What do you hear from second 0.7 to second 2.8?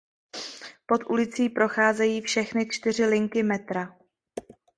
Pod ulicí procházejí všechny